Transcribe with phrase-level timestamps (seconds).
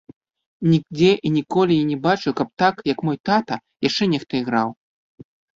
[0.71, 3.55] Нідзе і ніколі я не бачыў, каб так, як мой тата,
[3.89, 4.77] яшчэ нехта іграў.